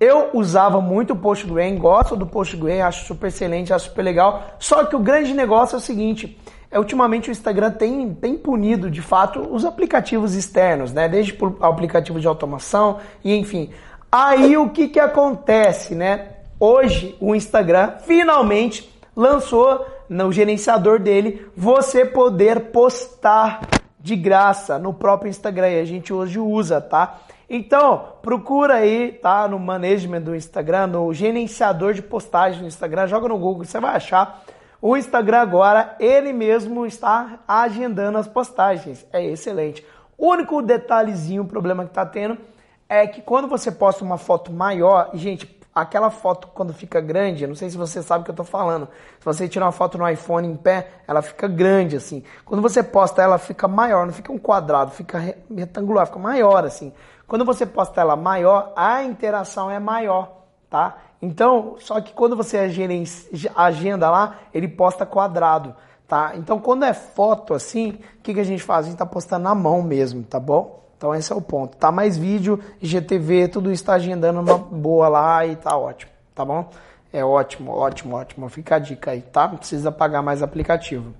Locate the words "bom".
70.40-70.78, 76.44-76.68